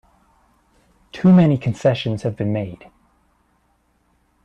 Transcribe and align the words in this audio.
Too 1.11 1.31
many 1.31 1.59
concessions 1.59 2.23
have 2.23 2.35
been 2.35 2.51
made! 2.51 2.89